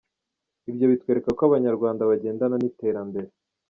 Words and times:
Ibyo 0.69 0.85
bitwereka 0.91 1.29
ko 1.37 1.41
Abanyarwanda 1.49 2.09
bagendana 2.09 2.55
n’iterambere. 2.59 3.27